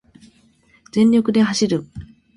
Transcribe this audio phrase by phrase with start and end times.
[0.91, 1.85] 全力で走る